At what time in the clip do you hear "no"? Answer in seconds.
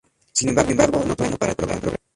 0.73-0.89